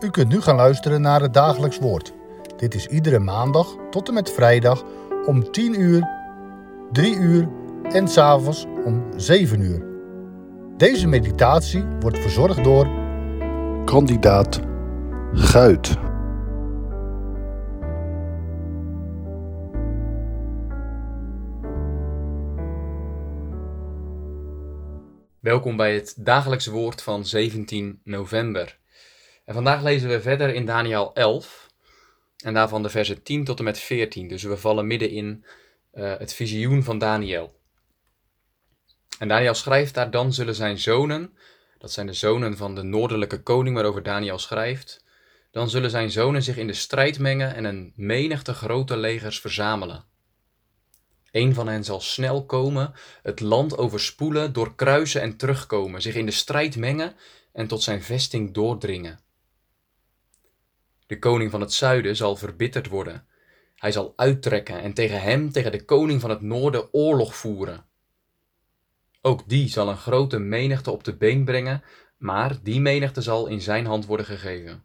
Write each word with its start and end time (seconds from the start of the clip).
U 0.00 0.10
kunt 0.10 0.28
nu 0.28 0.40
gaan 0.40 0.56
luisteren 0.56 1.00
naar 1.00 1.20
het 1.20 1.34
dagelijks 1.34 1.78
woord. 1.78 2.12
Dit 2.56 2.74
is 2.74 2.86
iedere 2.86 3.18
maandag 3.18 3.76
tot 3.90 4.08
en 4.08 4.14
met 4.14 4.30
vrijdag 4.30 4.84
om 5.26 5.50
10 5.52 5.80
uur, 5.80 6.08
3 6.92 7.16
uur 7.16 7.48
en 7.82 8.08
s'avonds 8.08 8.66
om 8.84 9.04
7 9.16 9.60
uur. 9.60 9.86
Deze 10.76 11.06
meditatie 11.06 11.84
wordt 12.00 12.18
verzorgd 12.18 12.64
door 12.64 12.88
kandidaat 13.84 14.60
Guit. 15.32 15.96
Welkom 25.40 25.76
bij 25.76 25.94
het 25.94 26.14
dagelijks 26.18 26.66
woord 26.66 27.02
van 27.02 27.24
17 27.24 28.00
november. 28.04 28.78
En 29.48 29.54
vandaag 29.54 29.82
lezen 29.82 30.08
we 30.08 30.20
verder 30.20 30.54
in 30.54 30.66
Daniel 30.66 31.14
11 31.14 31.70
en 32.44 32.54
daarvan 32.54 32.82
de 32.82 32.88
versen 32.88 33.22
10 33.22 33.44
tot 33.44 33.58
en 33.58 33.64
met 33.64 33.78
14. 33.78 34.28
Dus 34.28 34.42
we 34.42 34.56
vallen 34.56 34.86
midden 34.86 35.10
in 35.10 35.44
uh, 35.94 36.14
het 36.18 36.34
visioen 36.34 36.82
van 36.82 36.98
Daniel. 36.98 37.60
En 39.18 39.28
Daniel 39.28 39.54
schrijft 39.54 39.94
daar 39.94 40.10
dan 40.10 40.32
zullen 40.32 40.54
zijn 40.54 40.78
zonen, 40.78 41.36
dat 41.78 41.92
zijn 41.92 42.06
de 42.06 42.12
zonen 42.12 42.56
van 42.56 42.74
de 42.74 42.82
noordelijke 42.82 43.42
koning 43.42 43.74
waarover 43.74 44.02
Daniel 44.02 44.38
schrijft, 44.38 45.04
dan 45.50 45.70
zullen 45.70 45.90
zijn 45.90 46.10
zonen 46.10 46.42
zich 46.42 46.56
in 46.56 46.66
de 46.66 46.72
strijd 46.72 47.18
mengen 47.18 47.54
en 47.54 47.64
een 47.64 47.92
menigte 47.96 48.54
grote 48.54 48.96
legers 48.96 49.40
verzamelen. 49.40 50.04
Een 51.30 51.54
van 51.54 51.68
hen 51.68 51.84
zal 51.84 52.00
snel 52.00 52.46
komen, 52.46 52.92
het 53.22 53.40
land 53.40 53.78
overspoelen, 53.78 54.52
doorkruisen 54.52 55.20
en 55.20 55.36
terugkomen, 55.36 56.02
zich 56.02 56.14
in 56.14 56.26
de 56.26 56.32
strijd 56.32 56.76
mengen 56.76 57.14
en 57.52 57.66
tot 57.66 57.82
zijn 57.82 58.02
vesting 58.02 58.54
doordringen. 58.54 59.26
De 61.08 61.18
koning 61.18 61.50
van 61.50 61.60
het 61.60 61.72
zuiden 61.72 62.16
zal 62.16 62.36
verbitterd 62.36 62.86
worden. 62.86 63.26
Hij 63.74 63.92
zal 63.92 64.12
uittrekken 64.16 64.80
en 64.80 64.92
tegen 64.92 65.20
hem, 65.20 65.52
tegen 65.52 65.72
de 65.72 65.84
koning 65.84 66.20
van 66.20 66.30
het 66.30 66.40
noorden, 66.40 66.92
oorlog 66.92 67.36
voeren. 67.36 67.86
Ook 69.20 69.48
die 69.48 69.68
zal 69.68 69.88
een 69.88 69.96
grote 69.96 70.38
menigte 70.38 70.90
op 70.90 71.04
de 71.04 71.16
been 71.16 71.44
brengen, 71.44 71.82
maar 72.16 72.62
die 72.62 72.80
menigte 72.80 73.20
zal 73.20 73.46
in 73.46 73.60
zijn 73.60 73.86
hand 73.86 74.06
worden 74.06 74.26
gegeven. 74.26 74.84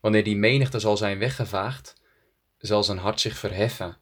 Wanneer 0.00 0.24
die 0.24 0.36
menigte 0.36 0.78
zal 0.78 0.96
zijn 0.96 1.18
weggevaagd, 1.18 2.02
zal 2.58 2.84
zijn 2.84 2.98
hart 2.98 3.20
zich 3.20 3.36
verheffen 3.38 4.01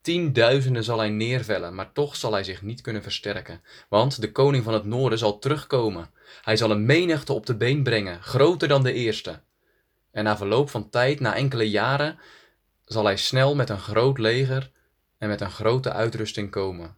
Tienduizenden 0.00 0.84
zal 0.84 0.98
hij 0.98 1.10
neervellen, 1.10 1.74
maar 1.74 1.92
toch 1.92 2.16
zal 2.16 2.32
hij 2.32 2.44
zich 2.44 2.62
niet 2.62 2.80
kunnen 2.80 3.02
versterken. 3.02 3.62
Want 3.88 4.20
de 4.20 4.32
koning 4.32 4.64
van 4.64 4.74
het 4.74 4.84
noorden 4.84 5.18
zal 5.18 5.38
terugkomen. 5.38 6.10
Hij 6.42 6.56
zal 6.56 6.70
een 6.70 6.86
menigte 6.86 7.32
op 7.32 7.46
de 7.46 7.56
been 7.56 7.82
brengen, 7.82 8.22
groter 8.22 8.68
dan 8.68 8.82
de 8.82 8.92
eerste. 8.92 9.40
En 10.10 10.24
na 10.24 10.36
verloop 10.36 10.70
van 10.70 10.90
tijd, 10.90 11.20
na 11.20 11.34
enkele 11.34 11.70
jaren, 11.70 12.18
zal 12.84 13.04
hij 13.04 13.16
snel 13.16 13.54
met 13.54 13.70
een 13.70 13.78
groot 13.78 14.18
leger 14.18 14.70
en 15.18 15.28
met 15.28 15.40
een 15.40 15.50
grote 15.50 15.92
uitrusting 15.92 16.50
komen. 16.50 16.96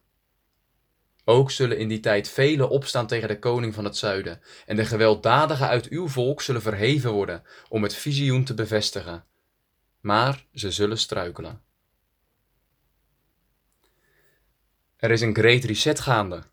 Ook 1.25 1.51
zullen 1.51 1.77
in 1.77 1.87
die 1.87 1.99
tijd 1.99 2.29
velen 2.29 2.69
opstaan 2.69 3.07
tegen 3.07 3.27
de 3.27 3.39
koning 3.39 3.73
van 3.73 3.83
het 3.83 3.97
zuiden, 3.97 4.41
en 4.65 4.75
de 4.75 4.85
gewelddadigen 4.85 5.67
uit 5.67 5.87
uw 5.87 6.07
volk 6.07 6.41
zullen 6.41 6.61
verheven 6.61 7.11
worden 7.11 7.43
om 7.69 7.83
het 7.83 7.95
visioen 7.95 8.43
te 8.43 8.53
bevestigen. 8.53 9.25
Maar 9.99 10.45
ze 10.53 10.71
zullen 10.71 10.97
struikelen. 10.97 11.61
Er 15.03 15.11
is 15.11 15.21
een 15.21 15.35
great 15.35 15.63
reset 15.63 15.99
gaande. 15.99 16.43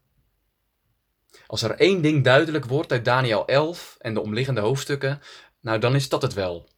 Als 1.46 1.62
er 1.62 1.70
één 1.70 2.02
ding 2.02 2.24
duidelijk 2.24 2.64
wordt 2.64 2.92
uit 2.92 3.04
Daniel 3.04 3.46
11 3.46 3.96
en 3.98 4.14
de 4.14 4.20
omliggende 4.20 4.60
hoofdstukken, 4.60 5.20
nou 5.60 5.78
dan 5.78 5.94
is 5.94 6.08
dat 6.08 6.22
het 6.22 6.34
wel. 6.34 6.68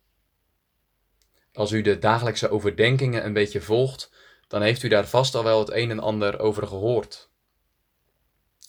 Als 1.52 1.72
u 1.72 1.82
de 1.82 1.98
dagelijkse 1.98 2.50
overdenkingen 2.50 3.24
een 3.24 3.32
beetje 3.32 3.60
volgt, 3.60 4.10
dan 4.48 4.62
heeft 4.62 4.82
u 4.82 4.88
daar 4.88 5.06
vast 5.06 5.34
al 5.34 5.44
wel 5.44 5.58
het 5.58 5.72
een 5.72 5.90
en 5.90 5.98
ander 5.98 6.38
over 6.38 6.66
gehoord. 6.66 7.30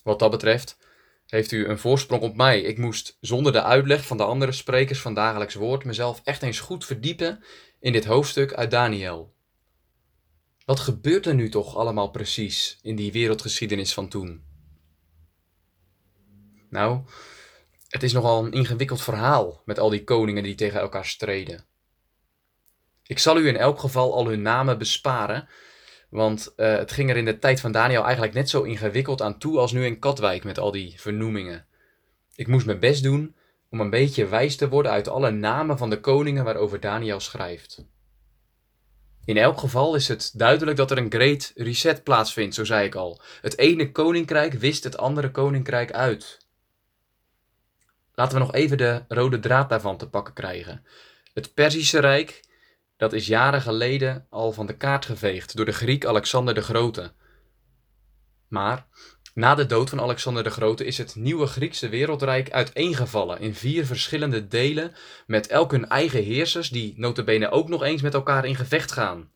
Wat 0.02 0.18
dat 0.18 0.30
betreft 0.30 0.78
heeft 1.26 1.52
u 1.52 1.68
een 1.68 1.78
voorsprong 1.78 2.22
op 2.22 2.36
mij. 2.36 2.60
Ik 2.60 2.78
moest 2.78 3.16
zonder 3.20 3.52
de 3.52 3.62
uitleg 3.62 4.06
van 4.06 4.16
de 4.16 4.24
andere 4.24 4.52
sprekers 4.52 5.00
van 5.00 5.14
dagelijks 5.14 5.54
woord 5.54 5.84
mezelf 5.84 6.20
echt 6.24 6.42
eens 6.42 6.60
goed 6.60 6.84
verdiepen 6.84 7.44
in 7.80 7.92
dit 7.92 8.04
hoofdstuk 8.04 8.54
uit 8.54 8.70
Daniel. 8.70 9.34
Wat 10.64 10.80
gebeurt 10.80 11.26
er 11.26 11.34
nu 11.34 11.48
toch 11.48 11.76
allemaal 11.76 12.10
precies 12.10 12.78
in 12.82 12.96
die 12.96 13.12
wereldgeschiedenis 13.12 13.94
van 13.94 14.08
toen? 14.08 14.44
Nou, 16.70 17.00
het 17.88 18.02
is 18.02 18.12
nogal 18.12 18.44
een 18.44 18.52
ingewikkeld 18.52 19.02
verhaal 19.02 19.62
met 19.64 19.78
al 19.78 19.90
die 19.90 20.04
koningen 20.04 20.42
die 20.42 20.54
tegen 20.54 20.80
elkaar 20.80 21.06
streden. 21.06 21.66
Ik 23.06 23.18
zal 23.18 23.38
u 23.38 23.48
in 23.48 23.56
elk 23.56 23.78
geval 23.78 24.14
al 24.14 24.26
hun 24.26 24.42
namen 24.42 24.78
besparen, 24.78 25.48
want 26.10 26.52
uh, 26.56 26.76
het 26.76 26.92
ging 26.92 27.10
er 27.10 27.16
in 27.16 27.24
de 27.24 27.38
tijd 27.38 27.60
van 27.60 27.72
Daniel 27.72 28.02
eigenlijk 28.02 28.34
net 28.34 28.50
zo 28.50 28.62
ingewikkeld 28.62 29.22
aan 29.22 29.38
toe 29.38 29.58
als 29.58 29.72
nu 29.72 29.84
in 29.84 29.98
Katwijk 29.98 30.44
met 30.44 30.58
al 30.58 30.70
die 30.70 31.00
vernoemingen. 31.00 31.66
Ik 32.34 32.46
moest 32.46 32.66
mijn 32.66 32.78
best 32.78 33.02
doen 33.02 33.36
om 33.70 33.80
een 33.80 33.90
beetje 33.90 34.26
wijs 34.26 34.56
te 34.56 34.68
worden 34.68 34.92
uit 34.92 35.08
alle 35.08 35.30
namen 35.30 35.78
van 35.78 35.90
de 35.90 36.00
koningen 36.00 36.44
waarover 36.44 36.80
Daniel 36.80 37.20
schrijft. 37.20 37.84
In 39.24 39.36
elk 39.36 39.58
geval 39.58 39.94
is 39.94 40.08
het 40.08 40.32
duidelijk 40.34 40.76
dat 40.76 40.90
er 40.90 40.98
een 40.98 41.12
great 41.12 41.52
reset 41.54 42.04
plaatsvindt, 42.04 42.54
zo 42.54 42.64
zei 42.64 42.86
ik 42.86 42.94
al. 42.94 43.20
Het 43.40 43.58
ene 43.58 43.92
koninkrijk 43.92 44.52
wist 44.52 44.84
het 44.84 44.96
andere 44.96 45.30
koninkrijk 45.30 45.92
uit. 45.92 46.38
Laten 48.14 48.38
we 48.38 48.44
nog 48.44 48.54
even 48.54 48.76
de 48.76 49.04
rode 49.08 49.38
draad 49.38 49.68
daarvan 49.68 49.96
te 49.96 50.08
pakken 50.08 50.34
krijgen. 50.34 50.86
Het 51.32 51.54
Perzische 51.54 51.98
Rijk, 51.98 52.44
dat 52.96 53.12
is 53.12 53.26
jaren 53.26 53.62
geleden 53.62 54.26
al 54.30 54.52
van 54.52 54.66
de 54.66 54.76
kaart 54.76 55.04
geveegd 55.04 55.56
door 55.56 55.64
de 55.64 55.72
Griek 55.72 56.06
Alexander 56.06 56.54
de 56.54 56.62
Grote. 56.62 57.12
Maar 58.48 58.86
na 59.34 59.54
de 59.54 59.66
dood 59.66 59.88
van 59.90 60.00
Alexander 60.00 60.42
de 60.42 60.50
Grote 60.50 60.84
is 60.84 60.98
het 60.98 61.14
nieuwe 61.14 61.46
Griekse 61.46 61.88
wereldrijk 61.88 62.50
uiteengevallen 62.50 63.40
in 63.40 63.54
vier 63.54 63.86
verschillende 63.86 64.48
delen 64.48 64.92
met 65.26 65.46
elk 65.46 65.70
hun 65.70 65.88
eigen 65.88 66.22
heersers 66.22 66.68
die 66.68 66.94
notabene 66.96 67.50
ook 67.50 67.68
nog 67.68 67.82
eens 67.82 68.02
met 68.02 68.14
elkaar 68.14 68.44
in 68.44 68.56
gevecht 68.56 68.92
gaan. 68.92 69.30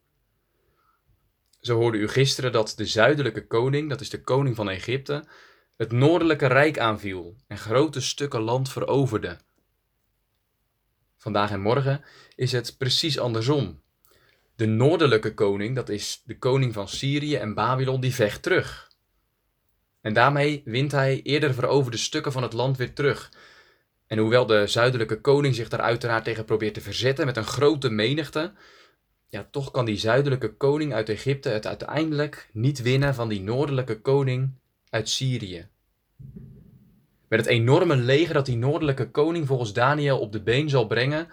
Zo 1.60 1.76
hoorde 1.76 1.98
u 1.98 2.08
gisteren 2.08 2.52
dat 2.52 2.72
de 2.76 2.86
zuidelijke 2.86 3.46
koning, 3.46 3.88
dat 3.88 4.00
is 4.00 4.10
de 4.10 4.22
koning 4.22 4.56
van 4.56 4.68
Egypte, 4.68 5.24
het 5.76 5.92
noordelijke 5.92 6.46
rijk 6.46 6.78
aanviel 6.78 7.36
en 7.46 7.58
grote 7.58 8.00
stukken 8.00 8.40
land 8.40 8.70
veroverde. 8.70 9.38
Vandaag 11.16 11.50
en 11.50 11.60
morgen 11.60 12.04
is 12.34 12.52
het 12.52 12.78
precies 12.78 13.18
andersom. 13.18 13.82
De 14.56 14.66
noordelijke 14.66 15.34
koning, 15.34 15.74
dat 15.74 15.88
is 15.88 16.22
de 16.24 16.38
koning 16.38 16.74
van 16.74 16.88
Syrië 16.88 17.36
en 17.36 17.54
Babylon, 17.54 18.00
die 18.00 18.14
vecht 18.14 18.42
terug. 18.42 18.87
En 20.08 20.14
daarmee 20.14 20.62
wint 20.64 20.92
hij 20.92 21.20
eerder 21.22 21.54
veroverde 21.54 21.96
stukken 21.96 22.32
van 22.32 22.42
het 22.42 22.52
land 22.52 22.76
weer 22.76 22.92
terug. 22.92 23.32
En 24.06 24.18
hoewel 24.18 24.46
de 24.46 24.66
zuidelijke 24.66 25.20
koning 25.20 25.54
zich 25.54 25.68
daar 25.68 25.80
uiteraard 25.80 26.24
tegen 26.24 26.44
probeert 26.44 26.74
te 26.74 26.80
verzetten 26.80 27.26
met 27.26 27.36
een 27.36 27.44
grote 27.44 27.90
menigte, 27.90 28.52
ja, 29.26 29.48
toch 29.50 29.70
kan 29.70 29.84
die 29.84 29.96
zuidelijke 29.96 30.54
koning 30.54 30.94
uit 30.94 31.08
Egypte 31.08 31.48
het 31.48 31.66
uiteindelijk 31.66 32.48
niet 32.52 32.82
winnen 32.82 33.14
van 33.14 33.28
die 33.28 33.40
noordelijke 33.40 34.00
koning 34.00 34.50
uit 34.90 35.08
Syrië. 35.08 35.68
Met 37.28 37.40
het 37.40 37.48
enorme 37.48 37.96
leger 37.96 38.34
dat 38.34 38.46
die 38.46 38.56
noordelijke 38.56 39.10
koning 39.10 39.46
volgens 39.46 39.72
Daniel 39.72 40.18
op 40.18 40.32
de 40.32 40.42
been 40.42 40.68
zal 40.68 40.86
brengen, 40.86 41.28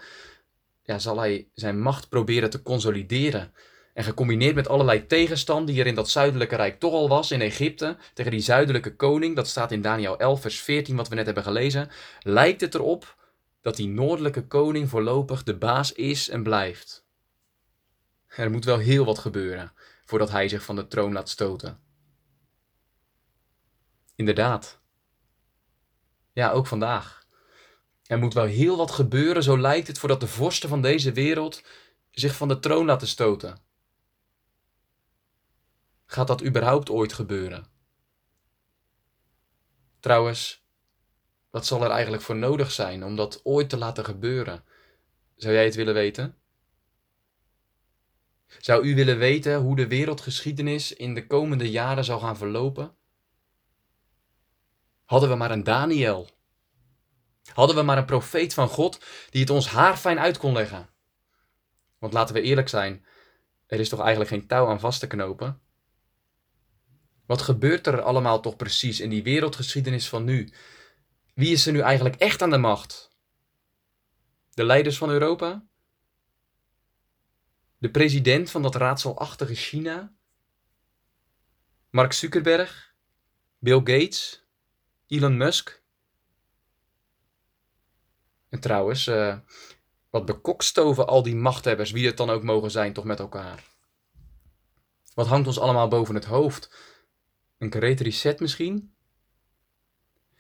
ja, 0.84 1.00
zal 1.00 1.20
hij 1.20 1.48
zijn 1.54 1.82
macht 1.82 2.10
proberen 2.10 2.50
te 2.50 2.62
consolideren. 2.62 3.54
En 3.96 4.04
gecombineerd 4.04 4.56
met 4.56 4.68
allerlei 4.68 5.06
tegenstand 5.06 5.68
die 5.68 5.80
er 5.80 5.88
in 5.88 5.96
dat 5.96 6.10
zuidelijke 6.10 6.56
rijk 6.56 6.80
toch 6.80 6.94
al 6.94 7.10
was, 7.10 7.32
in 7.32 7.42
Egypte, 7.42 7.98
tegen 8.14 8.32
die 8.32 8.40
zuidelijke 8.40 8.96
koning, 8.96 9.36
dat 9.36 9.48
staat 9.48 9.72
in 9.72 9.82
Daniel 9.82 10.20
11, 10.20 10.42
vers 10.42 10.60
14, 10.60 10.96
wat 10.96 11.08
we 11.08 11.16
net 11.16 11.26
hebben 11.26 11.44
gelezen, 11.44 11.90
lijkt 12.20 12.62
het 12.62 12.76
erop 12.76 13.16
dat 13.62 13.76
die 13.76 13.88
noordelijke 13.88 14.48
koning 14.48 14.90
voorlopig 14.90 15.44
de 15.44 15.58
baas 15.58 15.92
is 15.92 16.30
en 16.30 16.44
blijft. 16.44 17.06
Er 18.28 18.52
moet 18.52 18.66
wel 18.66 18.78
heel 18.78 19.06
wat 19.06 19.20
gebeuren 19.20 19.74
voordat 20.06 20.32
hij 20.32 20.48
zich 20.48 20.64
van 20.64 20.76
de 20.76 20.88
troon 20.88 21.14
laat 21.14 21.30
stoten. 21.30 21.80
Inderdaad. 24.16 24.80
Ja, 26.34 26.52
ook 26.52 26.68
vandaag. 26.68 27.28
Er 28.06 28.20
moet 28.20 28.34
wel 28.34 28.46
heel 28.46 28.78
wat 28.78 28.92
gebeuren, 28.92 29.44
zo 29.44 29.60
lijkt 29.60 29.88
het, 29.88 30.00
voordat 30.00 30.20
de 30.20 30.28
vorsten 30.28 30.70
van 30.70 30.82
deze 30.82 31.12
wereld 31.12 31.64
zich 32.12 32.36
van 32.36 32.48
de 32.48 32.60
troon 32.60 32.86
laten 32.86 33.08
stoten. 33.08 33.65
Gaat 36.06 36.28
dat 36.28 36.44
überhaupt 36.44 36.90
ooit 36.90 37.14
gebeuren? 37.14 37.66
Trouwens, 40.00 40.66
wat 41.50 41.66
zal 41.66 41.84
er 41.84 41.90
eigenlijk 41.90 42.24
voor 42.24 42.36
nodig 42.36 42.72
zijn 42.72 43.04
om 43.04 43.16
dat 43.16 43.40
ooit 43.44 43.70
te 43.70 43.78
laten 43.78 44.06
gebeuren? 44.06 44.64
Zou 45.36 45.54
jij 45.54 45.64
het 45.64 45.76
willen 45.76 45.94
weten? 45.94 46.38
Zou 48.60 48.86
u 48.86 48.96
willen 48.96 49.18
weten 49.18 49.60
hoe 49.60 49.76
de 49.76 49.88
wereldgeschiedenis 49.88 50.94
in 50.94 51.14
de 51.14 51.28
komende 51.28 51.72
jaren 51.72 52.04
zal 52.04 52.20
gaan 52.20 52.38
verlopen? 52.38 52.96
Hadden 55.06 55.30
we 55.30 55.36
maar 55.36 55.52
een 55.52 55.64
Daniel. 55.64 56.30
Hadden 57.54 57.76
we 57.76 57.82
maar 57.82 57.98
een 57.98 58.06
profeet 58.06 58.54
van 58.54 58.68
God 58.68 59.06
die 59.30 59.42
het 59.42 59.50
ons 59.50 59.68
haarfijn 59.68 60.20
uit 60.20 60.38
kon 60.38 60.54
leggen. 60.54 60.90
Want 61.98 62.14
laten 62.14 62.36
we 62.36 62.42
eerlijk 62.42 62.70
zijn, 62.70 63.06
er 63.66 63.80
is 63.80 63.90
toch 63.90 64.00
eigenlijk 64.00 64.30
geen 64.30 64.48
touw 64.48 64.68
aan 64.68 64.80
vast 64.80 65.00
te 65.00 65.08
knopen? 65.08 65.62
Wat 67.26 67.42
gebeurt 67.42 67.88
er 67.88 68.02
allemaal 68.02 68.42
toch 68.42 68.56
precies 68.56 69.00
in 69.00 69.10
die 69.10 69.24
wereldgeschiedenis 69.24 70.10
van 70.10 70.24
nu? 70.24 70.50
Wie 71.34 71.52
is 71.52 71.66
er 71.66 71.74
nu 71.74 71.80
eigenlijk 71.80 72.16
echt 72.16 72.42
aan 72.42 72.50
de 72.50 72.58
macht? 72.58 73.12
De 74.54 74.64
leiders 74.64 74.98
van 74.98 75.10
Europa? 75.10 75.66
De 77.78 77.92
president 77.92 78.52
van 78.52 78.62
dat 78.62 78.76
raadselachtige 78.76 79.56
China? 79.56 80.14
Mark 81.90 82.14
Zuckerberg? 82.14 82.94
Bill 83.60 83.78
Gates? 83.78 84.44
Elon 85.08 85.38
Musk? 85.38 85.84
En 88.50 88.60
trouwens, 88.60 89.08
uh, 89.08 89.38
wat 90.10 90.26
bekokstoven 90.26 91.08
al 91.08 91.24
die 91.24 91.36
machthebbers, 91.36 91.92
wie 91.92 92.06
het 92.06 92.18
dan 92.18 92.30
ook 92.30 92.44
mogen 92.44 92.72
zijn, 92.72 92.94
toch 92.94 93.04
met 93.04 93.20
elkaar? 93.20 93.64
Wat 95.14 95.28
hangt 95.28 95.48
ons 95.48 95.60
allemaal 95.60 95.88
boven 95.88 96.16
het 96.16 96.26
hoofd? 96.26 96.95
Een 97.58 97.72
great 97.72 98.00
reset 98.00 98.40
misschien? 98.40 98.94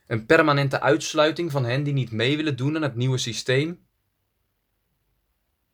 Een 0.07 0.25
permanente 0.25 0.81
uitsluiting 0.81 1.51
van 1.51 1.65
hen 1.65 1.83
die 1.83 1.94
niet 1.94 2.12
mee 2.12 2.35
willen 2.38 2.57
doen 2.57 2.75
aan 2.75 2.81
het 2.81 2.95
nieuwe 2.95 3.17
systeem? 3.17 3.88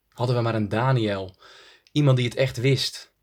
Hadden 0.10 0.36
we 0.36 0.42
maar 0.42 0.56
een 0.56 0.70
Daniel, 0.70 1.38
iemand 1.92 2.18
die 2.18 2.26
het 2.26 2.36
echt 2.36 2.58
wist. 2.58 3.14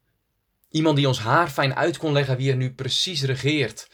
Iemand 0.68 0.96
die 0.96 1.06
ons 1.06 1.18
haar 1.18 1.50
fijn 1.50 1.74
uit 1.74 1.98
kon 1.98 2.12
leggen 2.12 2.36
wie 2.36 2.50
er 2.50 2.56
nu 2.56 2.74
precies 2.74 3.22
regeert 3.22 3.90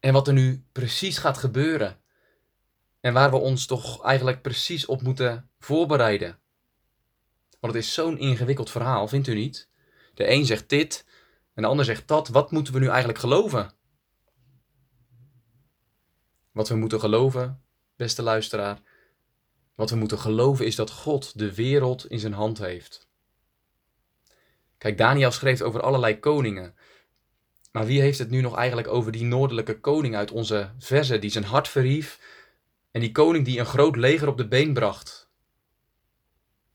en 0.00 0.12
wat 0.12 0.26
er 0.26 0.32
nu 0.32 0.64
precies 0.72 1.18
gaat 1.18 1.38
gebeuren. 1.38 2.00
En 3.00 3.12
waar 3.12 3.30
we 3.30 3.36
ons 3.36 3.66
toch 3.66 4.04
eigenlijk 4.04 4.42
precies 4.42 4.86
op 4.86 5.02
moeten 5.02 5.50
voorbereiden. 5.58 6.38
Want 7.60 7.74
het 7.74 7.82
is 7.82 7.94
zo'n 7.94 8.18
ingewikkeld 8.18 8.70
verhaal, 8.70 9.08
vindt 9.08 9.26
u 9.26 9.34
niet? 9.34 9.68
De 10.14 10.30
een 10.30 10.46
zegt 10.46 10.68
dit 10.68 11.06
en 11.58 11.64
de 11.64 11.70
ander 11.70 11.84
zegt 11.84 12.08
dat. 12.08 12.28
Wat 12.28 12.50
moeten 12.50 12.72
we 12.72 12.78
nu 12.78 12.86
eigenlijk 12.86 13.18
geloven? 13.18 13.72
Wat 16.52 16.68
we 16.68 16.74
moeten 16.74 17.00
geloven, 17.00 17.62
beste 17.96 18.22
luisteraar, 18.22 18.80
wat 19.74 19.90
we 19.90 19.96
moeten 19.96 20.18
geloven 20.18 20.66
is 20.66 20.76
dat 20.76 20.90
God 20.90 21.38
de 21.38 21.54
wereld 21.54 22.06
in 22.06 22.18
zijn 22.18 22.32
hand 22.32 22.58
heeft. 22.58 23.08
Kijk, 24.76 24.98
Daniel 24.98 25.30
schreef 25.30 25.60
over 25.60 25.80
allerlei 25.80 26.18
koningen. 26.18 26.74
Maar 27.72 27.86
wie 27.86 28.00
heeft 28.00 28.18
het 28.18 28.30
nu 28.30 28.40
nog 28.40 28.56
eigenlijk 28.56 28.88
over 28.88 29.12
die 29.12 29.24
noordelijke 29.24 29.80
koning 29.80 30.16
uit 30.16 30.30
onze 30.30 30.74
verzen 30.78 31.20
die 31.20 31.30
zijn 31.30 31.44
hart 31.44 31.68
verhief 31.68 32.20
en 32.90 33.00
die 33.00 33.12
koning 33.12 33.44
die 33.44 33.58
een 33.58 33.66
groot 33.66 33.96
leger 33.96 34.28
op 34.28 34.36
de 34.36 34.48
been 34.48 34.72
bracht? 34.72 35.30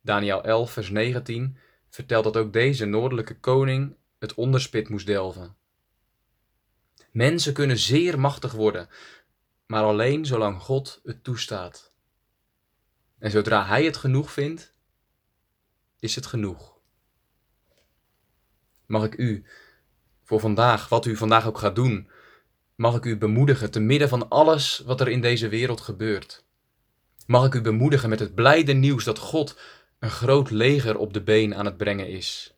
Daniel 0.01 0.43
11, 0.43 0.71
vers 0.71 0.89
19 0.89 1.57
vertelt 1.89 2.23
dat 2.23 2.37
ook 2.37 2.53
deze 2.53 2.85
noordelijke 2.85 3.39
koning 3.39 4.01
het 4.23 4.33
onderspit 4.33 4.89
moest 4.89 5.05
delven. 5.05 5.55
Mensen 7.11 7.53
kunnen 7.53 7.77
zeer 7.77 8.19
machtig 8.19 8.51
worden, 8.51 8.89
maar 9.65 9.83
alleen 9.83 10.25
zolang 10.25 10.61
God 10.61 11.01
het 11.03 11.23
toestaat. 11.23 11.93
En 13.19 13.31
zodra 13.31 13.65
Hij 13.65 13.85
het 13.85 13.97
genoeg 13.97 14.31
vindt, 14.31 14.73
is 15.99 16.15
het 16.15 16.25
genoeg. 16.25 16.77
Mag 18.85 19.03
ik 19.03 19.17
u 19.17 19.45
voor 20.23 20.39
vandaag, 20.39 20.89
wat 20.89 21.05
u 21.05 21.15
vandaag 21.15 21.47
ook 21.47 21.57
gaat 21.57 21.75
doen, 21.75 22.09
mag 22.75 22.95
ik 22.95 23.05
u 23.05 23.17
bemoedigen 23.17 23.71
te 23.71 23.79
midden 23.79 24.09
van 24.09 24.29
alles 24.29 24.79
wat 24.85 25.01
er 25.01 25.07
in 25.07 25.21
deze 25.21 25.47
wereld 25.47 25.81
gebeurt. 25.81 26.45
Mag 27.25 27.45
ik 27.45 27.53
u 27.53 27.61
bemoedigen 27.61 28.09
met 28.09 28.19
het 28.19 28.35
blijde 28.35 28.73
nieuws 28.73 29.03
dat 29.03 29.17
God 29.17 29.59
een 29.99 30.11
groot 30.11 30.49
leger 30.49 30.97
op 30.97 31.13
de 31.13 31.21
been 31.21 31.55
aan 31.55 31.65
het 31.65 31.77
brengen 31.77 32.09
is. 32.09 32.53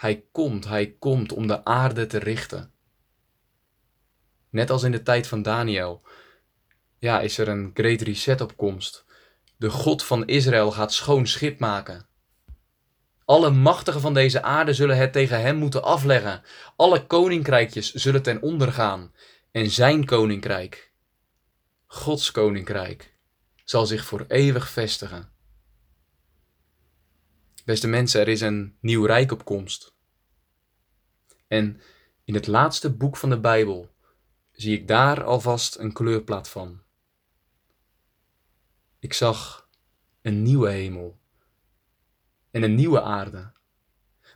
Hij 0.00 0.24
komt, 0.32 0.64
hij 0.64 0.96
komt 0.98 1.32
om 1.32 1.46
de 1.46 1.64
aarde 1.64 2.06
te 2.06 2.18
richten. 2.18 2.72
Net 4.50 4.70
als 4.70 4.82
in 4.82 4.90
de 4.90 5.02
tijd 5.02 5.26
van 5.26 5.42
Daniel, 5.42 6.02
ja, 6.98 7.20
is 7.20 7.38
er 7.38 7.48
een 7.48 7.70
great 7.74 8.00
reset 8.00 8.40
op 8.40 8.56
komst. 8.56 9.04
De 9.56 9.70
God 9.70 10.04
van 10.04 10.26
Israël 10.26 10.70
gaat 10.70 10.92
schoon 10.92 11.26
schip 11.26 11.58
maken. 11.58 12.06
Alle 13.24 13.50
machtigen 13.50 14.00
van 14.00 14.14
deze 14.14 14.42
aarde 14.42 14.74
zullen 14.74 14.96
het 14.96 15.12
tegen 15.12 15.40
hem 15.40 15.56
moeten 15.56 15.82
afleggen. 15.82 16.42
Alle 16.76 17.06
koninkrijkjes 17.06 17.92
zullen 17.92 18.22
ten 18.22 18.42
onder 18.42 18.72
gaan. 18.72 19.14
En 19.50 19.70
zijn 19.70 20.04
koninkrijk, 20.04 20.92
Gods 21.86 22.30
koninkrijk, 22.30 23.16
zal 23.64 23.86
zich 23.86 24.04
voor 24.04 24.24
eeuwig 24.28 24.68
vestigen. 24.70 25.32
Beste 27.70 27.88
mensen, 27.88 28.20
er 28.20 28.28
is 28.28 28.40
een 28.40 28.76
nieuw 28.80 29.04
rijk 29.04 29.32
op 29.32 29.44
komst. 29.44 29.94
En 31.48 31.80
in 32.24 32.34
het 32.34 32.46
laatste 32.46 32.92
boek 32.92 33.16
van 33.16 33.30
de 33.30 33.40
Bijbel 33.40 33.90
zie 34.52 34.78
ik 34.78 34.88
daar 34.88 35.24
alvast 35.24 35.78
een 35.78 35.92
kleurplaat 35.92 36.48
van. 36.48 36.82
Ik 38.98 39.12
zag 39.12 39.68
een 40.22 40.42
nieuwe 40.42 40.70
hemel 40.70 41.18
en 42.50 42.62
een 42.62 42.74
nieuwe 42.74 43.02
aarde. 43.02 43.52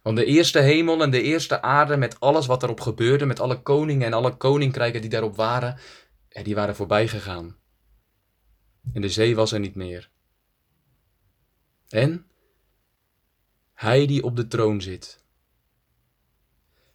Want 0.02 0.16
de 0.16 0.24
eerste 0.24 0.58
hemel 0.58 1.02
en 1.02 1.10
de 1.10 1.22
eerste 1.22 1.62
aarde, 1.62 1.96
met 1.96 2.20
alles 2.20 2.46
wat 2.46 2.62
erop 2.62 2.80
gebeurde, 2.80 3.26
met 3.26 3.40
alle 3.40 3.62
koningen 3.62 4.06
en 4.06 4.12
alle 4.12 4.36
koninkrijken 4.36 5.00
die 5.00 5.10
daarop 5.10 5.36
waren, 5.36 5.78
die 6.28 6.54
waren 6.54 6.76
voorbij 6.76 7.08
gegaan. 7.08 7.56
En 8.92 9.00
de 9.00 9.08
zee 9.08 9.34
was 9.34 9.52
er 9.52 9.60
niet 9.60 9.74
meer. 9.74 10.10
En 11.88 12.28
hij 13.84 14.06
die 14.06 14.22
op 14.22 14.36
de 14.36 14.46
troon 14.46 14.80
zit. 14.80 15.24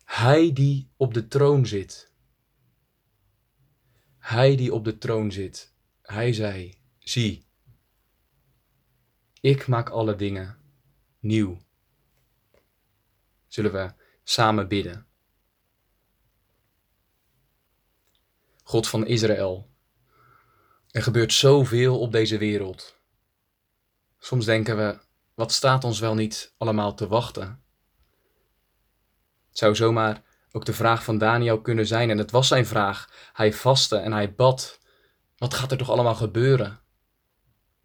Hij 0.04 0.54
die 0.54 0.90
op 0.98 1.14
de 1.14 1.28
troon 1.28 1.66
zit. 1.66 2.12
Hij 4.18 4.56
die 4.56 4.74
op 4.74 4.84
de 4.84 4.98
troon 4.98 5.32
zit. 5.32 5.74
Hij 6.02 6.34
zei: 6.34 6.74
Zie, 7.00 7.46
ik 9.42 9.68
maak 9.68 9.90
alle 9.90 10.16
dingen 10.16 10.58
nieuw. 11.20 11.62
Zullen 13.48 13.72
we 13.72 13.94
samen 14.24 14.68
bidden? 14.68 15.08
God 18.64 18.88
van 18.88 19.06
Israël, 19.08 19.70
er 20.92 21.04
gebeurt 21.04 21.34
zoveel 21.34 22.00
op 22.00 22.12
deze 22.12 22.38
wereld. 22.38 22.98
Soms 24.20 24.46
denken 24.46 24.78
we, 24.78 25.08
wat 25.40 25.52
staat 25.52 25.84
ons 25.84 26.00
wel 26.00 26.16
niet 26.16 26.54
allemaal 26.58 26.94
te 26.94 27.08
wachten? 27.08 27.64
Het 29.48 29.58
zou 29.58 29.76
zomaar 29.76 30.24
ook 30.52 30.66
de 30.66 30.74
vraag 30.74 31.04
van 31.04 31.18
Daniel 31.18 31.62
kunnen 31.62 31.88
zijn, 31.88 32.10
en 32.10 32.18
het 32.18 32.32
was 32.32 32.48
zijn 32.48 32.66
vraag. 32.66 33.10
Hij 33.34 33.54
vastte 33.54 33.98
en 33.98 34.12
hij 34.12 34.36
bad. 34.36 34.80
Wat 35.38 35.54
gaat 35.54 35.72
er 35.72 35.78
toch 35.78 35.90
allemaal 35.90 36.16
gebeuren? 36.16 36.80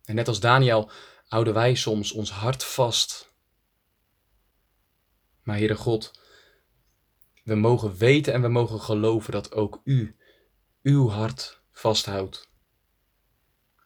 En 0.05 0.15
net 0.15 0.29
als 0.29 0.41
Daniel 0.41 0.91
houden 1.29 1.55
wij 1.55 1.75
soms 1.75 2.13
ons 2.13 2.31
hart 2.31 2.65
vast. 2.65 3.33
Maar 5.43 5.57
Heere 5.57 5.77
God, 5.77 6.11
we 7.45 7.55
mogen 7.55 7.97
weten 7.97 8.33
en 8.33 8.43
we 8.43 8.49
mogen 8.49 8.81
geloven 8.81 9.33
dat 9.33 9.53
ook 9.53 9.81
U 9.85 10.17
uw 10.83 11.09
hart 11.09 11.63
vasthoudt. 11.73 12.54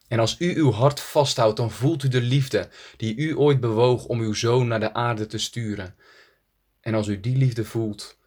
En 0.08 0.18
als 0.18 0.40
u 0.40 0.56
uw 0.56 0.70
hart 0.70 1.00
vasthoudt, 1.00 1.56
dan 1.56 1.70
voelt 1.70 2.02
u 2.02 2.08
de 2.08 2.20
liefde 2.20 2.68
die 2.96 3.16
u 3.16 3.36
ooit 3.36 3.60
bewoog 3.60 4.04
om 4.04 4.20
uw 4.20 4.34
zoon 4.34 4.66
naar 4.66 4.80
de 4.80 4.94
aarde 4.94 5.26
te 5.26 5.38
sturen. 5.38 5.94
En 6.80 6.94
als 6.94 7.06
u 7.06 7.20
die 7.20 7.36
liefde 7.36 7.64
voelt, 7.64 8.18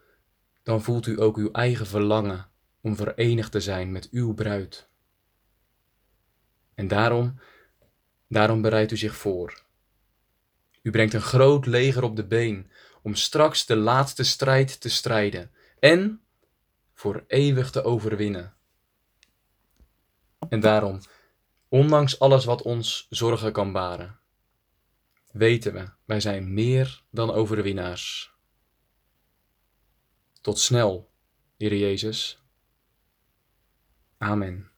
dan 0.64 0.82
voelt 0.82 1.08
u 1.08 1.22
ook 1.22 1.38
uw 1.38 1.52
eigen 1.52 1.88
verlangen 1.88 2.50
om 2.82 2.96
verenigd 2.96 3.52
te 3.52 3.60
zijn 3.60 3.92
met 3.92 4.10
uw 4.12 4.34
bruid. 4.34 4.90
En 6.74 6.88
daarom 6.88 7.40
Daarom 8.32 8.62
bereidt 8.62 8.92
u 8.92 8.98
zich 8.98 9.16
voor. 9.16 9.62
U 10.82 10.92
brengt 10.92 11.14
een 11.14 11.22
groot 11.22 11.66
leger 11.66 12.04
op 12.04 12.16
de 12.16 12.26
been 12.26 12.72
om 13.02 13.16
straks 13.16 13.66
de 13.66 13.76
laatste 13.76 14.24
strijd 14.24 14.82
te 14.82 14.90
strijden 14.90 15.52
en 15.80 16.22
voor 16.94 17.24
eeuwig 17.28 17.72
te 17.72 17.84
overwinnen. 17.84 18.54
En 20.50 20.60
daarom, 20.60 21.02
ondanks 21.72 22.20
alles 22.20 22.46
wat 22.46 22.62
ons 22.62 23.08
zorgen 23.10 23.52
kan 23.52 23.72
baren, 23.72 24.20
weten 25.32 25.74
we, 25.74 25.90
wij 26.06 26.20
zijn 26.20 26.54
meer 26.54 27.04
dan 27.10 27.32
overwinnaars. 27.32 28.34
Tot 30.42 30.60
snel, 30.60 31.12
Heer 31.58 31.76
Jezus. 31.76 32.44
Amen. 34.18 34.71